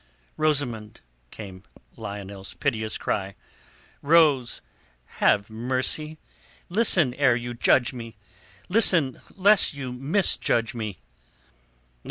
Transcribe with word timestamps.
"Rosamund!" 0.35 0.99
came 1.29 1.61
Lionel's 1.95 2.55
piteous 2.55 2.97
cry. 2.97 3.35
"Rose! 4.01 4.63
Have 5.19 5.51
mercy! 5.51 6.17
Listen 6.69 7.13
ere 7.13 7.35
you 7.35 7.53
judge 7.53 7.93
me. 7.93 8.15
Listen 8.67 9.21
lest 9.35 9.75
you 9.75 9.93
misjudge 9.93 10.73
me!" 10.73 10.97